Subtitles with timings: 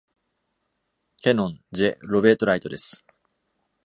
[1.21, 3.05] ケノン．ジェ．ロベートライトです。